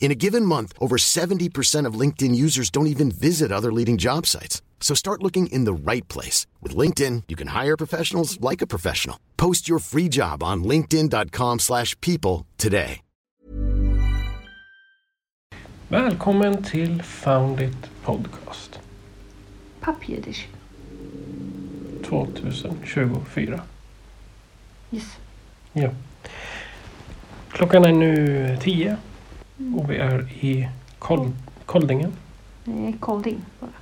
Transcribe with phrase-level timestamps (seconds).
[0.00, 4.26] In a given month, over 70% of LinkedIn users don't even visit other leading job
[4.26, 4.62] sites.
[4.80, 6.46] So start looking in the right place.
[6.60, 9.20] With LinkedIn, you can hire professionals like a professional.
[9.36, 13.02] Post your free job on linkedin.com slash people today.
[15.90, 18.78] Välkommen till Found It Podcast
[19.80, 20.46] Papierdish.
[22.02, 23.60] 2024.
[24.90, 25.16] Yes.
[25.72, 25.90] Ja.
[27.48, 28.96] Klockan är nu 10
[29.76, 31.32] och vi är i Kol
[31.66, 32.12] Koldingen.
[32.64, 33.40] Nej, Kolding.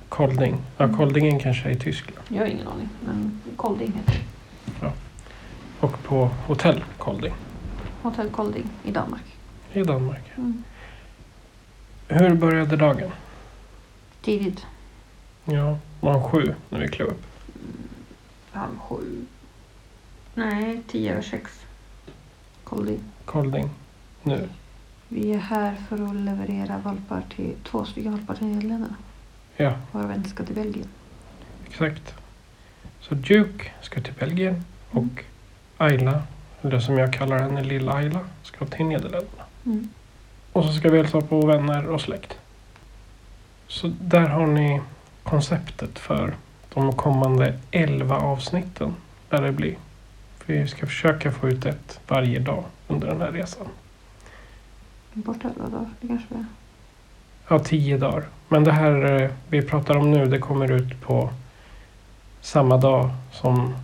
[0.09, 0.57] Kolding.
[0.77, 2.19] Ja, Koldingen kanske är i Tyskland.
[2.27, 4.13] Jag har ingen aning, men Kolding heter
[4.81, 4.91] det.
[5.79, 7.33] Och på Hotell Kolding
[8.01, 9.23] Hotell Kolding i Danmark.
[9.73, 10.23] i Danmark.
[10.37, 10.63] Mm.
[12.07, 13.11] Hur började dagen?
[14.21, 14.65] Tidigt.
[15.45, 17.23] Ja, var sju när vi klev upp.
[18.51, 19.25] Halv sju.
[20.35, 21.65] Nej, tio över sex.
[22.63, 22.99] Kolding.
[23.25, 23.69] Kolding.
[24.23, 24.49] Nu.
[25.11, 28.95] Vi är här för att leverera valpar till två stycken valpar till Nederländerna.
[29.57, 30.87] Ja, Varav en ska till Belgien.
[31.67, 32.13] exakt.
[32.99, 35.23] Så Duke ska till Belgien och
[35.77, 36.21] Ayla,
[36.61, 39.43] eller som jag kallar henne, lilla Ayla, ska till Nederländerna.
[39.65, 39.89] Mm.
[40.53, 42.37] Och så ska vi hälsa på vänner och släkt.
[43.67, 44.81] Så där har ni
[45.23, 46.33] konceptet för
[46.73, 48.95] de kommande 11 avsnitten.
[49.29, 49.75] Där det blir.
[50.37, 53.67] För vi ska försöka få ut ett varje dag under den här resan.
[55.25, 56.45] Bort elva dagar, det kanske är.
[57.47, 58.23] Ja, 10 dagar.
[58.47, 61.29] Men det här eh, vi pratar om nu, det kommer ut på
[62.41, 63.75] samma dag som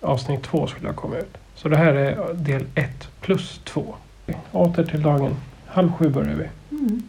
[0.00, 1.38] avsnitt 2 skulle ha kommit ut.
[1.54, 3.94] Så det här är del 1 plus 2.
[4.52, 5.36] Åter till dagen.
[5.66, 6.48] Halv sju börjar vi.
[6.76, 7.02] Mm.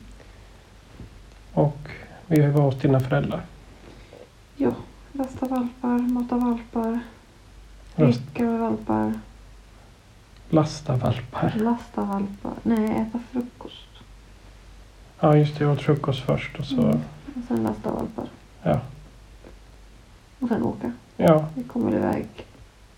[1.54, 1.78] Och
[2.28, 3.42] vi var hos dina föräldrar.
[4.56, 4.72] Ja,
[5.14, 7.00] rasta valpar, mata valpar,
[7.96, 9.14] dricka med valpar,
[10.54, 11.54] Lasta valpar.
[11.58, 12.54] lasta valpar.
[12.64, 13.88] Nej, äta frukost.
[15.20, 15.64] Ja, just det.
[15.64, 16.82] Jag åt frukost först och så...
[16.82, 17.00] Mm.
[17.26, 18.26] Och sen lasta valpar.
[18.64, 18.80] Ja.
[20.40, 20.92] Och sen åka.
[21.18, 22.26] Ja, Vi kommer iväg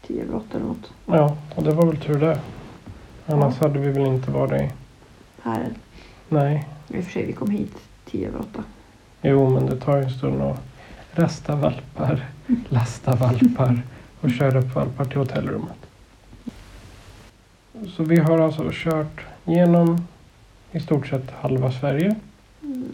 [0.07, 0.93] tio åtta eller något.
[1.05, 1.37] ja.
[1.55, 2.39] Och det var väl tur det.
[3.27, 4.71] Annars hade vi väl inte varit...
[5.41, 5.69] Här.
[6.29, 6.67] Nej.
[6.87, 7.75] I och för sig, vi kom hit
[8.05, 8.63] tio över åtta.
[9.21, 10.59] Jo, men det tar ju en stund att
[11.11, 12.25] rasta valpar,
[12.69, 13.81] lasta valpar
[14.21, 15.77] och köra upp valpar till hotellrummet.
[17.87, 20.07] Så vi har alltså kört genom
[20.71, 22.15] i stort sett halva Sverige.
[22.63, 22.93] Mm.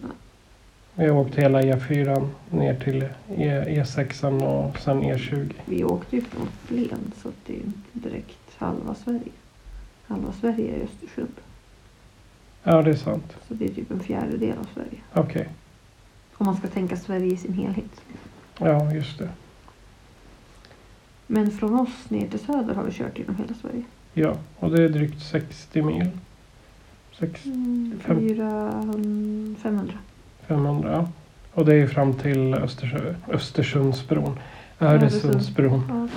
[0.95, 3.03] Vi har åkt hela E4 ner till
[3.37, 5.53] E- E6 och sen E E20.
[5.65, 9.31] Vi åkte ju från Flen så det är inte direkt halva Sverige.
[10.07, 11.33] Halva Sverige är Östersund.
[12.63, 13.35] Ja, det är sant.
[13.47, 14.99] Så det är typ en fjärdedel av Sverige.
[15.13, 15.49] Okej.
[16.33, 18.01] Om man ska tänka Sverige i sin helhet.
[18.59, 19.29] Ja, just det.
[21.27, 23.83] Men från oss ner till söder har vi kört genom hela Sverige.
[24.13, 26.09] Ja, och det är drygt 60 mil.
[27.19, 29.93] Sex, Mm, Fem- 400, 500.
[30.47, 31.07] 500, ja.
[31.53, 34.39] Och det är fram till Östersö, Östersundsbron.
[34.79, 35.83] Öresundsbron.
[35.89, 36.07] Ja.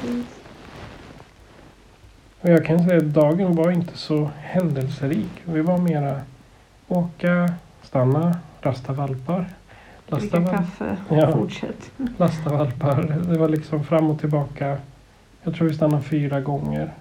[2.41, 5.31] Och jag kan säga att dagen var inte så händelserik.
[5.45, 6.21] Vi var mera
[6.89, 9.49] åka, stanna, rasta valpar.
[10.09, 11.33] Lasta, Dricka kaffe, Ja.
[11.33, 11.91] fortsätt.
[12.17, 13.17] lasta valpar.
[13.31, 14.77] Det var liksom fram och tillbaka.
[15.43, 16.93] Jag tror vi stannade fyra gånger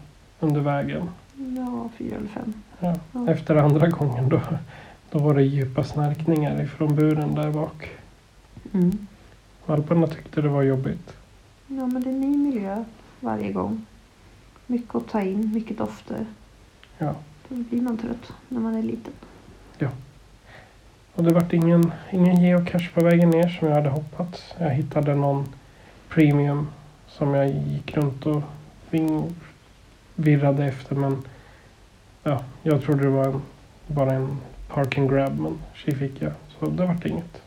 [0.41, 1.09] under vägen.
[1.57, 2.53] Ja, fyra eller fem.
[2.79, 2.95] Ja.
[3.11, 3.31] Ja.
[3.31, 4.41] Efter andra gången då,
[5.11, 7.89] då var det djupa snarkningar ifrån buren där bak.
[8.73, 9.07] Mm.
[9.65, 11.13] Valparna tyckte det var jobbigt.
[11.67, 12.83] Ja, men det är ny miljö
[13.19, 13.85] varje gång.
[14.67, 16.25] Mycket att ta in, mycket dofter.
[16.97, 17.15] Ja.
[17.49, 19.13] Då blir man trött när man är liten.
[21.15, 24.53] Och det vart ingen, ingen geocache på vägen ner som jag hade hoppats.
[24.59, 25.45] Jag hittade någon
[26.09, 26.67] premium
[27.07, 28.41] som jag gick runt och
[28.89, 29.35] ving,
[30.15, 31.23] virrade efter men
[32.23, 33.41] ja, jag trodde det var en,
[33.87, 34.37] bara en
[34.67, 36.31] park and grab men tji fick jag.
[36.59, 37.41] Så det vart inget.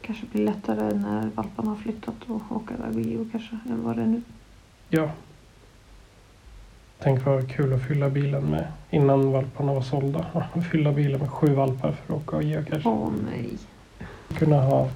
[0.00, 4.02] Kanske blir lättare när valparna har flyttat och åka iväg och geocacha än vad det
[4.02, 4.22] är nu.
[4.88, 5.10] Ja.
[6.98, 10.26] Tänk vad kul att fylla bilen med innan valparna var sålda.
[10.72, 12.88] Fylla bilen med sju valpar för att åka och geocache.
[12.88, 13.48] Åh nej.
[14.38, 14.88] kunna ha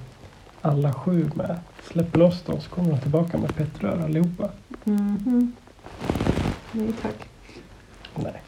[0.61, 1.59] alla sju med.
[1.83, 4.49] Släpper loss dem så kommer de tillbaka med pettrör allihopa.
[4.83, 5.55] Mhm.
[6.71, 7.29] Nej tack.
[8.15, 8.41] Nej.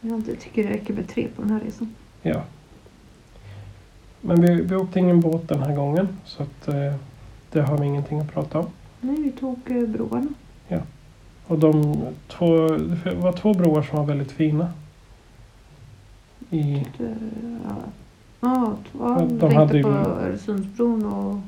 [0.00, 1.94] Jag tycker det räcker med tre på den här resan.
[2.22, 2.42] Ja.
[4.20, 6.08] Men vi, vi åkte ingen båt den här gången.
[6.24, 6.94] Så att eh,
[7.52, 8.66] det har vi ingenting att prata om.
[9.00, 10.28] Nej, vi tog eh, broarna.
[11.46, 11.96] Och de
[12.28, 12.68] två,
[13.04, 14.72] det var två broar som var väldigt fina.
[16.50, 17.06] I, Eh,
[18.40, 21.40] Ja, ja, t- ja Ja, de tänkte hade på Öresundsbron och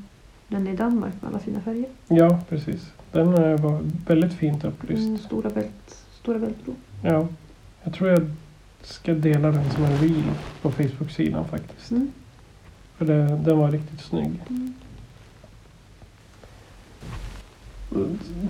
[0.49, 1.87] den i Danmark med alla fina färger.
[2.09, 2.91] ja, precis.
[3.13, 5.07] Den eh, var väldigt fint upplyst.
[5.07, 6.75] Mm, stora, bält, stora bältbro.
[7.05, 7.27] Ja,
[7.83, 8.31] jag tror jag
[8.83, 10.23] ska dela den som en reel
[10.63, 11.91] på Facebook-sidan faktiskt.
[11.91, 12.11] Mm.
[12.97, 14.41] För det, den var riktigt snygg.
[14.51, 14.75] Mm.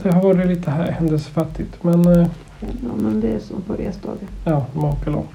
[0.03, 2.29] Det har varit lite här händelsefattigt men eh,
[2.61, 4.29] Ja, men det är som på resdagar.
[4.45, 4.67] ja,
[5.07, 5.29] långt.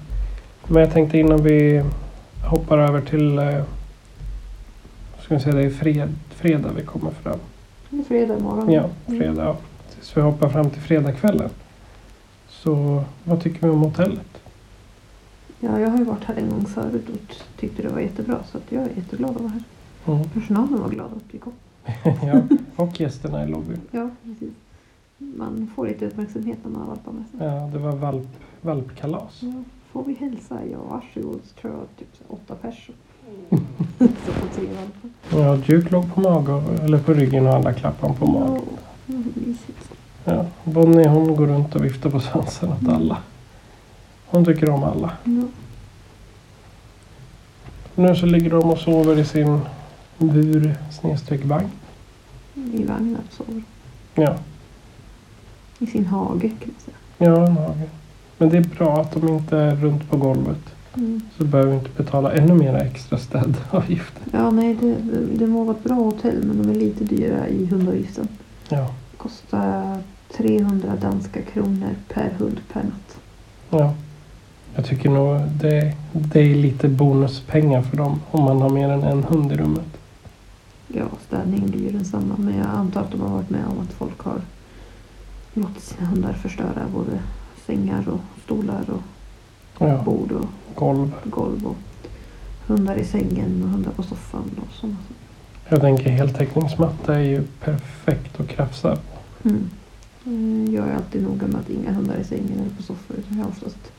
[0.68, 1.84] Men jag tänkte innan vi
[2.44, 3.64] hoppar över till eh,
[5.22, 7.40] ska vi säga det är fred, fredag vi kommer fram.
[8.08, 8.72] Fredag morgon.
[8.72, 9.44] Ja, fredag.
[9.44, 9.58] Ja.
[10.02, 11.50] Så vi hoppar fram till fredagskvällen.
[12.50, 14.42] Så vad tycker vi om hotellet?
[15.60, 18.44] Ja, jag har ju varit här en gång förut och tyckte det var jättebra.
[18.52, 19.64] Så jag är jätteglad att vara här.
[20.06, 20.30] Mm.
[20.30, 21.54] Personalen var glad att vi kom.
[22.04, 22.42] ja,
[22.76, 23.82] och gästerna i lobbyn.
[23.92, 24.54] Ja, precis.
[25.18, 27.48] Man får lite uppmärksamhet när man har valpar med sig.
[27.48, 28.28] Ja, det var valp,
[28.62, 29.38] valpkalas.
[29.42, 30.60] Ja, får vi hälsa?
[30.72, 31.40] Ja, varsågod.
[31.44, 33.00] Så tror jag typ åtta personer.
[35.32, 38.62] Ja, Duke låg på mage och- eller på ryggen och alla klappade på magen.
[39.06, 40.34] Ja.
[40.34, 43.18] Ja, Bonnie hon går runt och viftar på svansen åt alla.
[44.26, 45.12] Hon tycker om alla.
[47.96, 49.60] Nu så ligger de och sover i sin
[50.18, 51.72] bur snedstreck vagn.
[52.56, 53.64] I vagnen sover
[54.16, 54.36] Ja,
[55.80, 56.96] I sin hage kan man säga.
[57.18, 57.90] ja en hage.
[58.38, 60.75] Men det är bra att de inte är runt på golvet.
[60.98, 61.22] Mm.
[61.38, 64.24] Så behöver vi inte betala ännu mera extra städavgifter.
[64.32, 64.96] Ja, nej, det,
[65.38, 68.28] det, må vara ett bra hotell men de är lite dyra i hundavgiften.
[68.70, 69.98] Ja, Kostar
[70.38, 73.18] 300 danska kronor per hund per natt.
[73.70, 73.94] ja.
[74.76, 79.04] Jag tycker nog det, det är lite bonuspengar för dem om man har mer än
[79.04, 79.98] en hund i rummet.
[80.88, 83.94] Ja, städningen blir ju densamma men jag antar att de har varit med om att
[83.94, 84.42] folk har
[85.54, 87.20] låtit sina hundar förstöra både
[87.66, 89.02] sängar och stolar och
[89.80, 90.46] Ja, bord och
[90.76, 91.14] golv.
[91.24, 91.76] golv och
[92.68, 94.98] hundar i sängen och hundar på soffan och sådana.
[95.70, 99.50] Jag tänker heltäckningsmatta är ju perfekt att krafsa på.
[99.50, 99.70] Mm.
[100.26, 103.36] Eh, Jag är alltid noga med att inga hundar i sängen eller på soffor jag
[103.38, 103.92] har oftast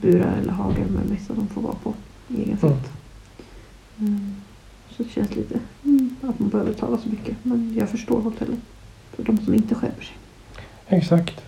[0.00, 1.94] burar eller hagar med mig så de får vara på
[2.36, 2.90] egen fot.
[3.98, 4.34] Mm.
[4.96, 7.36] Så det känns lite mm, att man behöver betala så mycket.
[7.42, 8.58] Men jag förstår hotellet.
[9.12, 10.16] För de som inte skärper sig.
[10.88, 11.40] Exakt.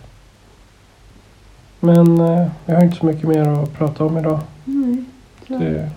[1.79, 4.39] Men eh, vi har inte så mycket mer att prata om idag.
[4.65, 5.03] Nej.
[5.47, 5.59] Så.
[5.59, 5.89] Det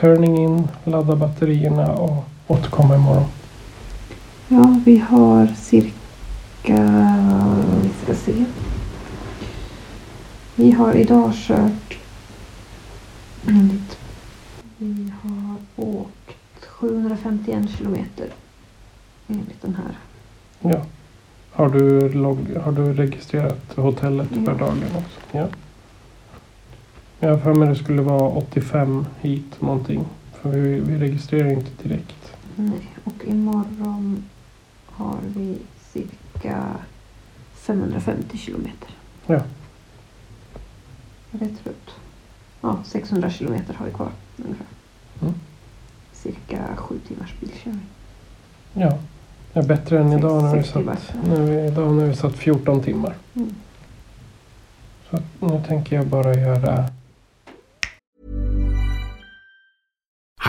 [0.00, 3.26] turning in, ladda batterierna och återkomma imorgon.
[4.48, 5.94] Ja, vi har cirka...
[7.82, 8.44] Vi ska se.
[10.54, 11.98] Vi har idag kört...
[13.48, 13.98] Enligt,
[14.78, 18.28] vi har åkt 751 kilometer.
[19.28, 19.98] Enligt den här.
[20.70, 20.82] Ja.
[21.56, 25.20] Har du, logg, har du registrerat hotellet för dagen också?
[25.32, 25.48] Ja.
[27.20, 30.04] Jag har för mig det skulle vara 85 hit någonting.
[30.32, 32.36] För vi, vi registrerar inte direkt.
[32.56, 34.24] Nej, och imorgon
[34.86, 35.58] har vi
[35.92, 36.64] cirka
[37.54, 38.90] 550 kilometer.
[39.26, 39.40] Ja.
[41.30, 41.62] Rätt?
[42.60, 44.66] Ja, 600 kilometer har vi kvar ungefär.
[45.22, 45.34] Mm.
[46.12, 47.86] Cirka sju timmars bilkörning.
[48.72, 48.98] Ja.
[49.56, 50.84] Det är bättre än idag när vi satt,
[51.24, 53.14] när vi, idag när vi satt 14 timmar.
[53.34, 53.54] Mm.
[55.10, 56.90] Så nu tänker jag bara göra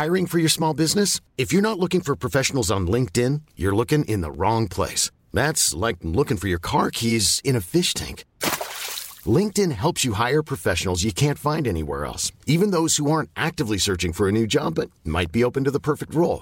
[0.03, 1.21] Hiring for your small business?
[1.37, 5.11] If you're not looking for professionals on LinkedIn, you're looking in the wrong place.
[5.33, 8.25] That's like looking for your car keys in a fish tank.
[9.37, 13.77] LinkedIn helps you hire professionals you can't find anywhere else, even those who aren't actively
[13.79, 16.41] searching for a new job but might be open to the perfect role.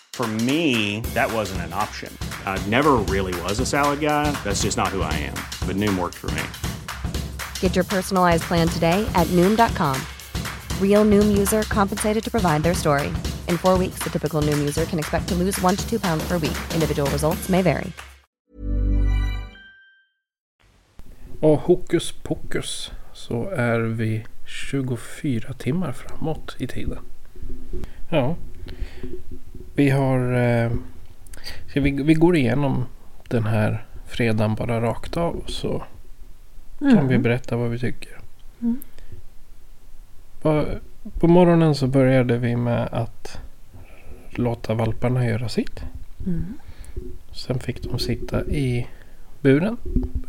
[0.13, 2.15] For me, that wasn't an option.
[2.45, 4.31] I never really was a salad guy.
[4.43, 5.33] That's just not who I am.
[5.65, 6.43] But Noom worked for me.
[7.59, 9.99] Get your personalized plan today at Noom.com.
[10.79, 13.07] Real Noom user compensated to provide their story.
[13.47, 16.23] In four weeks, the typical Noom user can expect to lose one to two pounds
[16.27, 16.57] per week.
[16.75, 17.91] Individual results may vary.
[21.39, 26.99] Och hokus pokus så är vi 24 timmar framåt i tiden.
[28.09, 28.35] Ja.
[29.75, 30.33] Vi har...
[30.33, 30.71] Eh,
[31.73, 32.85] vi, vi går igenom
[33.27, 35.43] den här fredagen bara rakt av.
[35.47, 35.83] Så
[36.81, 36.95] Mm.
[36.97, 38.17] kan vi berätta vad vi tycker.
[38.61, 38.77] Mm.
[40.41, 40.65] På,
[41.19, 43.37] på morgonen så började vi med att
[44.29, 45.83] låta valparna göra sitt.
[46.25, 46.45] Mm.
[47.31, 48.87] Sen fick de sitta i
[49.41, 49.77] buren.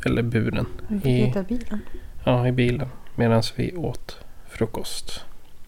[0.07, 0.67] Eller buren.
[1.05, 1.81] I- bilen.
[2.25, 2.89] Ja, i bilen.
[3.17, 4.17] Medan vi åt
[4.49, 5.25] frukost.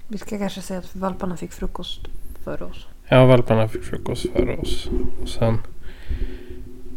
[0.08, 2.00] Vi ska kanske säga att valparna fick frukost
[2.44, 2.86] före oss.
[3.08, 4.88] Ja, valparna fick frukost före oss.
[5.22, 5.58] Och sen...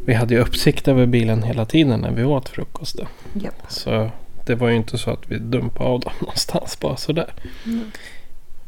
[0.06, 3.08] Vi hade ju uppsikt över bilen hela tiden när vi åt frukosten.
[3.34, 3.64] Japp.
[3.68, 4.10] Så
[4.46, 7.34] det var ju inte så att vi dumpade av dem någonstans bara sådär.
[7.66, 7.92] Mm.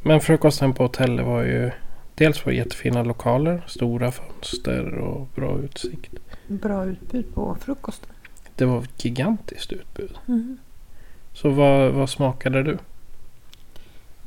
[0.02, 1.72] Men frukosten på hotellet var ju...
[2.16, 6.14] Dels var jättefina lokaler, stora fönster och bra utsikt.
[6.48, 8.10] Bra utbud på frukosten.
[8.56, 10.18] Det var ett gigantiskt utbud.
[10.28, 10.58] Mm.
[11.34, 12.78] Så vad, vad smakade du?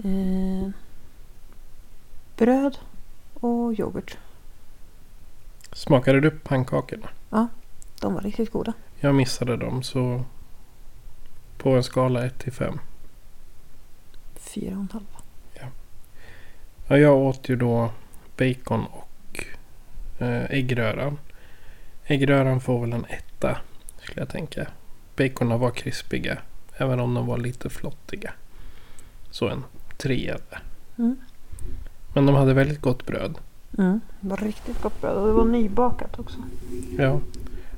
[0.04, 0.70] Eh,
[2.36, 2.78] bröd
[3.42, 4.18] och yoghurt.
[5.72, 7.08] Smakade du pannkakorna?
[8.00, 8.72] De var riktigt goda.
[9.00, 10.24] Jag missade dem så...
[11.58, 12.78] På en skala 1 till 5.
[14.36, 15.06] Fyra och en halv.
[16.88, 17.90] Ja, jag åt ju då
[18.36, 19.44] bacon och
[20.18, 21.18] eh, äggröran.
[22.04, 23.58] Äggröran får väl en etta
[24.02, 24.66] skulle jag tänka.
[25.16, 26.38] Baconen var krispiga.
[26.76, 28.32] Även om de var lite flottiga.
[29.30, 29.64] Så en
[29.98, 30.62] trea där.
[30.98, 31.16] Mm.
[32.14, 33.38] Men de hade väldigt gott bröd.
[33.78, 34.00] Mm.
[34.20, 36.38] Det var riktigt gott bröd och det var nybakat också.
[36.98, 37.20] Ja.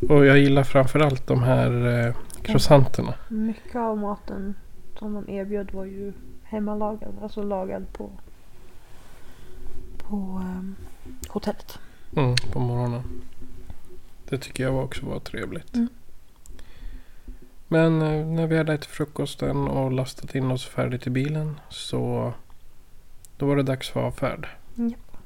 [0.08, 3.14] Och jag gillar framförallt de här eh, croissanterna.
[3.28, 4.54] Mycket av maten
[4.98, 6.12] som de erbjöd var ju
[6.42, 7.14] hemmalagad.
[7.22, 8.10] Alltså lagad på,
[9.96, 10.74] på ehm,
[11.28, 11.78] hotellet.
[12.16, 13.02] Mm, på morgonen.
[14.28, 15.74] Det tycker jag också var trevligt.
[15.74, 15.88] Mm.
[17.68, 22.32] Men eh, när vi hade ätit frukosten och lastat in oss färdigt i bilen så
[23.36, 24.48] då var det dags för avfärd.
[24.74, 25.16] Japp.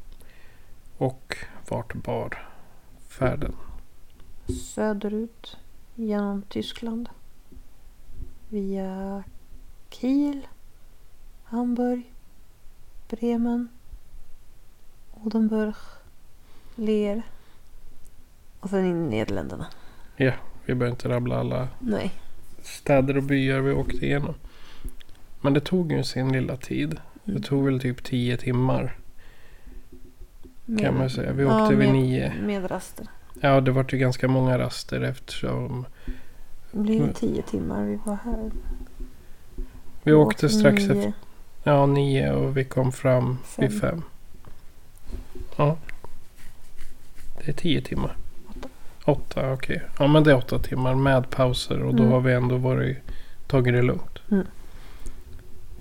[0.99, 1.37] Och
[1.69, 2.49] vart bar
[3.09, 3.57] färden?
[4.75, 5.57] Söderut
[5.95, 7.09] genom Tyskland.
[8.49, 9.23] Via
[9.91, 10.47] Kiel,
[11.45, 12.13] Hamburg,
[13.09, 13.69] Bremen,
[15.15, 15.75] Odenburg,
[16.75, 17.23] Leer
[18.61, 19.67] och sen in i Nederländerna.
[20.17, 22.13] Vi behöver inte rabbla alla Nej.
[22.63, 24.35] städer och byar vi åkte igenom.
[25.41, 27.01] Men det tog ju sin lilla tid.
[27.35, 28.97] Det tog väl typ tio timmar
[30.65, 31.33] Med, kan man säga.
[31.33, 32.33] Vi ja, åkte vid med, nio.
[32.47, 33.07] Med raster.
[33.41, 35.87] Ja, det var ju ganska många raster eftersom
[36.73, 37.13] Det blir Mm.
[37.13, 38.51] tio timmar vi var här.
[40.03, 40.93] vi åkte strax nio.
[40.99, 41.13] efter
[41.63, 43.81] Ja, nio och vi kom fram vid Fem.
[43.81, 44.03] fem.
[45.57, 45.77] Ja.
[47.39, 48.17] Det är tio timmar.
[48.49, 48.69] Åtta.
[49.05, 49.83] Åtta, okej.
[49.99, 52.13] Ja, men det är åtta timmar med pauser och då Mm.
[52.13, 52.97] har vi ändå varit,
[53.47, 54.19] tagit det lugnt.
[54.31, 54.47] Mm.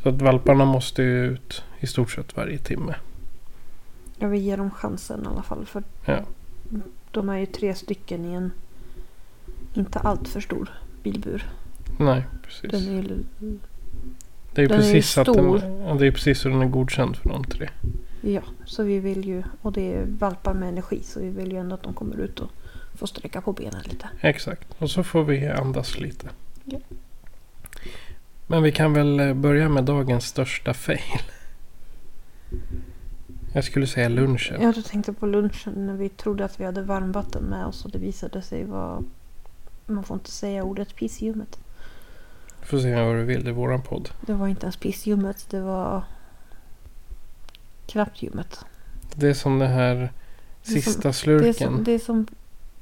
[0.08, 2.96] Så att valparna måste ju ut i stort sett varje timme.
[4.18, 5.66] Jag vill ge dem chansen i alla fall.
[5.66, 6.20] För Ja.
[7.12, 8.52] de är ju tre stycken i en
[9.74, 10.70] inte allt för stor
[11.04, 11.50] bilbur.
[12.00, 12.72] Nej, precis.
[12.72, 15.62] Den är ju, det är ju den är ju precis att den, stor.
[15.88, 17.70] ja, det är precis så den är godkänd för de tre.
[18.22, 21.58] ja, så vi vill ju, och det är valpar med energi, så vi vill ju
[21.58, 22.50] ändå att de kommer ut och
[22.96, 24.10] får sträcka på benen lite.
[24.22, 24.68] Exakt.
[24.78, 26.30] Och så får vi andas lite.
[26.64, 26.78] Ja.
[28.48, 31.22] Men vi kan väl eh, börja med dagens största fail.
[33.54, 34.62] Jag skulle säga lunchen.
[34.62, 37.98] Jag tänkte på lunchen när vi trodde att vi hade varmvatten med oss och det
[38.00, 39.04] visade sig vara,
[39.86, 41.60] man får inte säga ordet pissljummet.
[42.62, 43.44] Du får säga vad du vill.
[43.44, 44.10] Det är våran podd.
[44.22, 46.04] Det var inte ens pissljummet, det var
[47.86, 48.66] knappt ljummet.
[49.16, 49.96] Det är som det här
[50.66, 51.54] Det är sista Det är, slurken.
[51.54, 52.28] som, det är som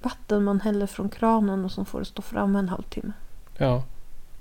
[0.01, 3.13] vatten man häller från kranen och som får det stå framme en halvtimme.
[3.57, 3.83] Ja,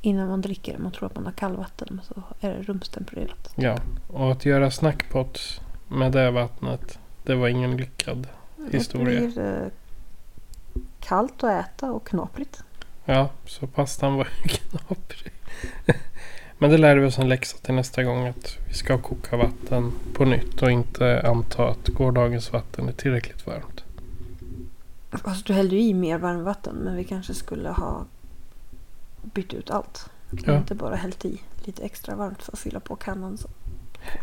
[0.05, 0.79] Innan man dricker.
[0.79, 3.53] Man tror att man har kallvatten men så är det rumstempererat.
[3.55, 3.79] ja.
[4.09, 6.99] Och att göra snackpot med det vattnet.
[7.23, 8.27] Det var ingen lyckad.
[8.73, 9.21] Historia.
[9.21, 9.69] Det blir eh,
[11.01, 12.63] kallt att äta och knaprigt.
[13.05, 15.33] Ja, så pastan var ju knaprig.
[16.59, 18.27] Men det lärde vi oss en läxa till nästa gång.
[18.27, 20.63] Att vi ska koka vatten på nytt.
[20.63, 23.85] Och inte anta att gårdagens vatten är tillräckligt varmt.
[25.11, 28.05] Alltså du hällde ju i mer varmvatten men vi kanske skulle ha
[29.25, 30.11] bytt ut allt.
[30.31, 30.57] Ja.
[30.57, 33.39] Inte bara hällt i lite extra varmt för att fylla på kannan.
[33.39, 33.49] Så.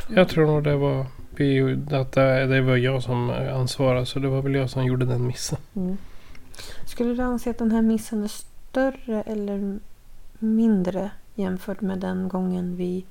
[0.10, 1.06] Jag tror nog det var,
[1.36, 4.06] vi, att det, var jag som ansvarade.
[4.06, 5.60] Så det var väl jag som gjorde den missen.
[5.74, 5.98] Mm.
[6.86, 9.80] Skulle du anse att den här missen är större eller
[10.40, 13.06] mindre jämfört med den gången vi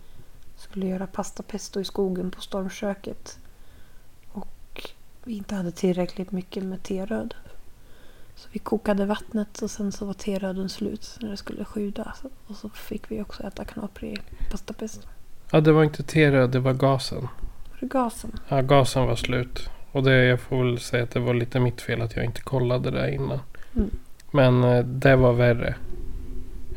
[0.57, 3.39] skulle göra pasta pesto i skogen på stormköket
[4.33, 4.93] och
[5.25, 7.35] vi inte hade tillräckligt mycket med teröd.
[8.41, 12.15] Så vi kokade vattnet och sen så var teröden slut när det skulle sjuda.
[12.47, 14.21] Och så fick vi också äta knaprig
[14.51, 15.09] pasta pesto.
[15.51, 17.21] Ja, det var inte teröd, det var gasen.
[17.21, 18.33] Var det gasen?
[18.49, 19.71] Ja, gasen var slut.
[19.93, 22.41] Och det, jag får väl säga att det var lite mitt fel att jag inte
[22.41, 23.41] kollade det innan.
[23.77, 23.91] Mm.
[24.31, 25.75] Men eh, det var värre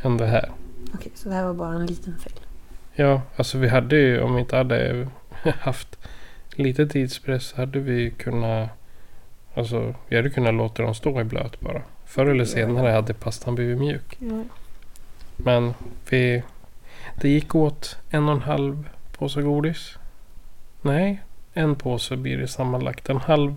[0.01, 0.51] än det här.
[0.93, 2.39] Okej, så det här var bara en liten fel.
[2.93, 5.07] Ja, alltså vi hade ju om vi inte hade
[5.59, 5.97] haft
[6.55, 8.69] lite tidspress hade vi kunnat
[9.53, 11.81] Alltså vi hade kunnat låta dem stå i blöt bara.
[12.05, 14.17] Förr eller senare hade pastan blivit mjuk.
[14.19, 14.43] Ja.
[15.37, 15.73] Men
[16.09, 16.43] vi
[17.21, 19.97] Det gick åt en och en halv påse godis.
[20.81, 21.21] Nej,
[21.53, 23.09] en påse blir det sammanlagt.
[23.09, 23.55] En halv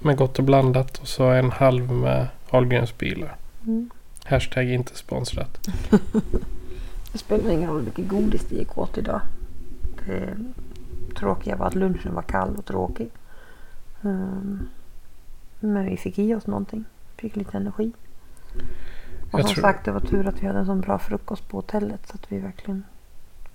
[0.00, 3.36] med gott och blandat och så en halv med Ahlgrens bilar.
[3.66, 3.90] Mm.
[4.24, 5.68] Hashtag inte sponsrat.
[7.12, 9.20] Det spelar ingen roll vilket godis det gick åt idag.
[10.06, 10.36] Det
[11.16, 13.08] tråkiga var att lunchen var kall och tråkig.
[14.02, 14.68] Ehm,
[15.72, 16.84] men vi fick i oss någonting.
[17.16, 17.92] Fick lite energi.
[19.30, 21.48] Och Jag som tror- sagt det var tur att vi hade en sån bra frukost
[21.48, 22.00] på hotellet.
[22.08, 22.84] Så att vi verkligen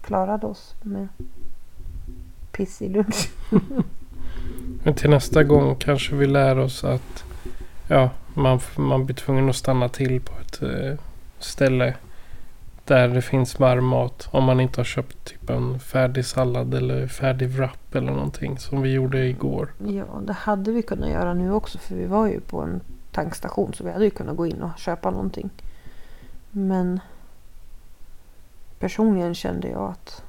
[0.01, 1.07] klarade oss med
[2.51, 3.29] piss i lunch.
[4.83, 7.23] Men till nästa gång kanske vi lär oss att
[7.87, 10.99] ja, man, man blir tvungen att stanna till på ett eh,
[11.39, 11.95] ställe
[12.91, 14.29] där det finns varm mat.
[14.31, 18.81] Om man inte har köpt typ en färdig sallad eller färdig wrap eller någonting som
[18.81, 19.73] vi gjorde igår.
[19.87, 21.77] Ja, det hade vi kunnat göra nu också.
[21.77, 22.81] För vi var ju på en
[23.11, 23.73] tankstation.
[23.73, 25.49] Så vi hade ju kunnat gå in och köpa någonting.
[26.51, 26.99] Men
[28.79, 30.23] personligen kände jag att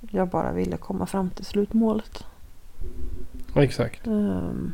[0.00, 2.24] jag bara ville komma fram till slutmålet.
[3.54, 4.06] Exakt.
[4.06, 4.72] Ehm,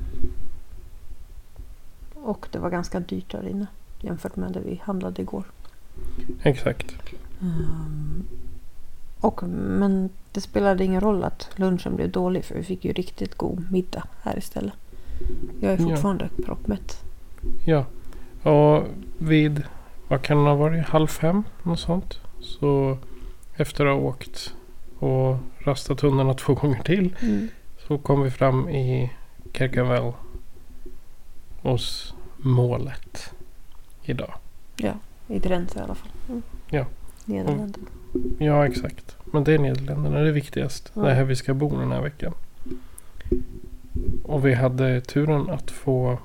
[2.15, 3.67] och det var ganska dyrt där inne
[4.01, 5.45] jämfört med det vi handlade igår.
[6.43, 6.95] Exakt.
[7.41, 8.25] Ehm,
[9.21, 13.35] och, men det spelade ingen roll att lunchen blev dålig för vi fick ju riktigt
[13.35, 14.75] god middag här istället.
[15.61, 15.89] Jag är Ja.
[15.89, 17.01] fortfarande proppmätt.
[17.65, 17.85] Ja.
[18.51, 18.85] Och
[19.19, 19.63] vid,
[20.09, 21.43] vad kan det ha varit, halv fem?
[21.63, 22.21] Något sånt.
[22.41, 22.99] Så
[23.57, 24.55] efter att ha åkt
[24.99, 27.17] och rastat hundarna två gånger till.
[27.23, 27.49] Mm.
[27.89, 29.13] Så kom vi fram i
[29.53, 30.13] Kerkenväl.
[31.63, 33.33] Hos målet.
[34.03, 34.35] Idag.
[35.29, 36.11] I Drenthe i alla fall.
[36.29, 36.43] Mm.
[36.71, 36.87] Ja.
[37.25, 37.87] Nederländerna.
[38.39, 39.17] Ja exakt.
[39.25, 40.93] Men det är Nederländerna det är viktigast.
[40.95, 41.03] Ja.
[41.03, 42.35] Det är här vi ska bo den här veckan.
[44.25, 46.19] Och vi hade turen att få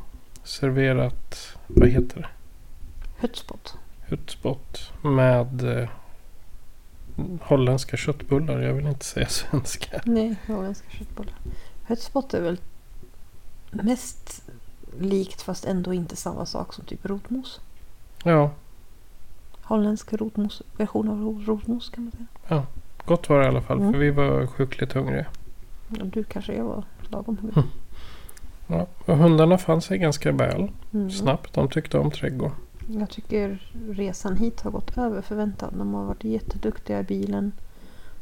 [0.44, 2.28] serverat, vad heter det?
[3.18, 3.78] Hutspot.
[4.08, 5.90] Hutspot med eh,
[7.42, 8.60] holländska köttbullar.
[8.60, 10.02] Jag vill inte säga svenska.
[10.06, 11.36] Nej, holländska köttbullar.
[11.88, 12.58] Hutspot är väl
[13.72, 14.44] mest
[15.00, 17.60] likt fast ändå inte samma sak som typ rotmos.
[18.24, 18.52] Ja,
[19.72, 22.64] Holländsk rotmos, version av ro- rotmos kan man säga.
[23.06, 23.78] gott var det i alla fall.
[23.80, 23.92] Mm.
[23.94, 25.26] För vi var sjukligt hungriga.
[25.90, 27.64] Ja, du kanske jag var lagom hungrig.
[28.68, 30.72] Ja, och hundarna fann sig ganska väl.
[30.94, 31.12] Mm.
[31.12, 31.54] Snabbt.
[31.54, 32.56] De tyckte om trädgården.
[32.88, 35.74] Jag tycker resan hit har gått över förväntan.
[35.78, 37.52] De har varit jätteduktiga i bilen.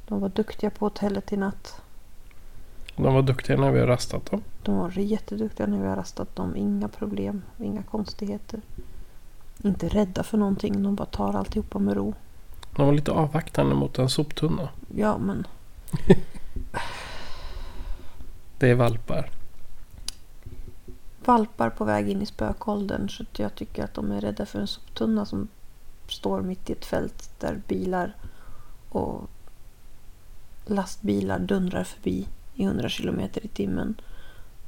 [0.08, 1.82] De var duktiga på hotellet i natt.
[2.96, 4.42] De var duktiga när vi har rastat dem.
[4.64, 6.56] De var jätteduktiga när vi har rastat dem.
[6.56, 8.62] Inga problem, inga konstigheter.
[9.64, 10.84] Inte rädda för någonting.
[10.84, 12.14] De bara tar alltihopa med ro.
[12.76, 14.70] De var lite avvaktande mot en soptunna.
[14.96, 15.48] Ja, men
[18.58, 19.30] Det är valpar.
[21.26, 23.10] valpar på väg in i spökåldern.
[23.10, 25.48] Så jag tycker att de är rädda för en soptunna som
[26.08, 28.16] står mitt i ett fält där bilar
[28.90, 29.30] och
[30.66, 34.02] lastbilar dundrar förbi i 100 kilometer i timmen.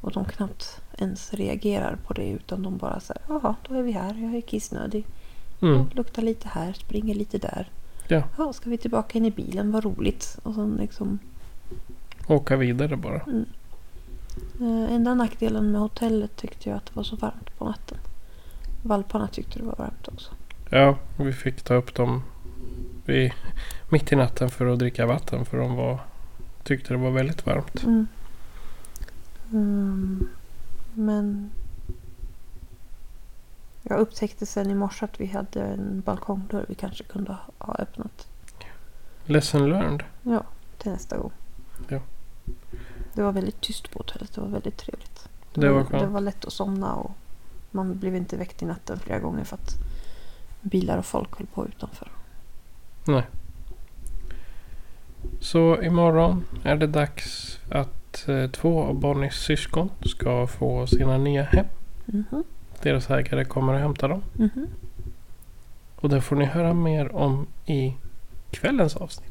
[0.02, 3.92] Och de knappt ens reagerar på det utan de bara säger jaha, då är vi
[3.92, 5.06] här, jag är kissnödig.
[5.62, 5.86] Mm.
[5.92, 7.70] Luktar lite här, springer lite där.
[8.08, 8.24] Ja.
[8.38, 10.38] Ja, ska vi tillbaka in i bilen, vad roligt.
[10.44, 11.20] Och sen liksom
[12.28, 13.22] Åka vidare bara.
[14.60, 17.98] Eh, enda nackdelen med hotellet tyckte jag att det var så varmt på natten.
[18.82, 20.32] Valparna tyckte det var varmt också.
[20.70, 22.24] Ja, vi fick ta upp dem
[23.06, 23.32] vid,
[23.90, 25.46] mitt i natten för att dricka vatten.
[25.46, 26.00] För de var,
[26.64, 27.84] tyckte det var väldigt varmt.
[27.84, 28.08] Mm.
[29.52, 30.28] Mm,
[30.94, 31.52] men
[33.84, 38.28] jag upptäckte sen i morse att vi hade en balkongdörr vi kanske kunde ha öppnat.
[39.26, 40.04] Lesson learned.
[40.24, 40.44] Ja,
[40.78, 41.32] till nästa gång.
[41.88, 42.00] Ja.
[43.14, 44.34] Det var väldigt tyst på hotellet.
[44.34, 45.30] Det var väldigt trevligt.
[45.54, 46.12] Det var det skönt.
[46.12, 47.12] var lätt att somna och
[47.72, 49.74] man blev inte väckt i natten flera gånger för att
[50.62, 52.12] bilar och folk höll på utanför.
[53.08, 53.28] Nej.
[55.40, 61.44] Så imorgon är det dags att eh, två av Bonnies syskon ska få sina nya
[61.44, 61.66] hem.
[62.06, 62.44] Mhm,
[62.82, 64.22] Deras ägare kommer att hämta dem.
[64.34, 64.68] mhm.
[65.96, 67.94] Och det får ni höra mer om i
[68.52, 69.31] kvällens avsnitt.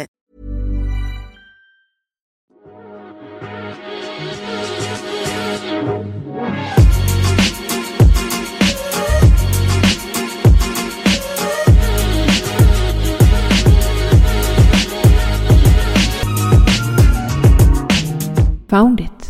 [18.71, 19.20] Found it.